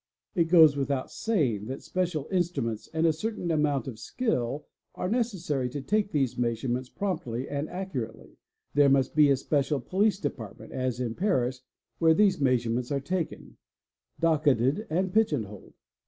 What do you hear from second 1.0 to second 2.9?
saying that special instruments